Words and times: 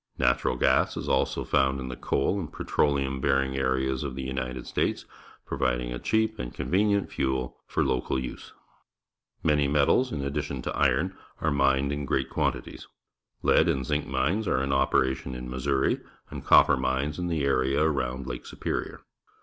Natural 0.17 0.55
gas 0.55 0.97
is 0.97 1.07
also 1.07 1.43
found 1.43 1.79
in 1.79 1.87
the 1.87 1.95
coal 1.95 2.39
and 2.39 2.51
petroleum 2.51 3.21
bearing 3.21 3.55
areas 3.55 4.03
of 4.03 4.15
the 4.15 4.23
United 4.23 4.65
States, 4.65 5.05
providing 5.45 5.93
a 5.93 5.99
cheap 5.99 6.39
and 6.39 6.51
convenient 6.51 7.11
fuel 7.11 7.59
iov 7.69 7.85
local 7.85 8.17
use. 8.17 8.51
Many 9.43 9.67
metals, 9.67 10.11
in 10.11 10.23
addition 10.23 10.63
to 10.63 10.75
iron, 10.75 11.15
are 11.39 11.51
mined 11.51 11.91
in 11.91 12.05
great 12.05 12.31
quantities. 12.31 12.87
Lead 13.43 13.69
and 13.69 13.85
^i«e^Hines 13.85 14.47
are 14.47 14.63
in 14.63 14.73
operation 14.73 15.35
in 15.35 15.47
Missouri, 15.51 15.99
and 16.31 16.43
copper 16.43 16.77
mines 16.77 17.19
in 17.19 17.27
the 17.27 17.43
area 17.43 17.83
around 17.83 18.25
Lake 18.25 18.47
Superior. 18.47 19.01